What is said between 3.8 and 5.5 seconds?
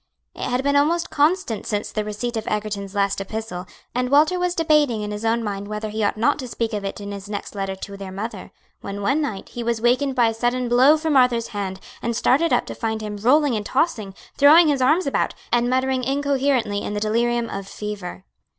and Walter was debating in his own